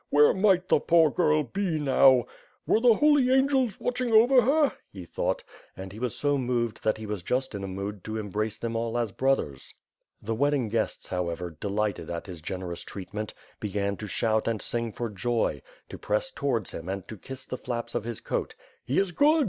[0.09, 2.25] "Where might the poor girl be now?
[2.65, 5.43] Were the Hoi Angels watching over her," he thought,
[5.77, 8.75] and he was so moved that he was just in a mood to embrace them
[8.75, 9.75] all as brothers.
[10.19, 15.07] The wedding guests, however, delighted at his generous treatment, began to shout and sing for
[15.07, 18.55] joy, to press towards him and to kiss the flaps of his coat.
[18.83, 19.39] "He is good!"